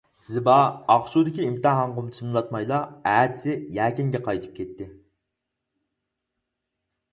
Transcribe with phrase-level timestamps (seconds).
[0.35, 0.53] زىبا
[0.93, 2.81] ئاقسۇدىكى ئىمتىھانغىمۇ تىزىملاتمايلا
[3.13, 4.91] ئەتىسى يەكەنگە قايتىپ كەتتى.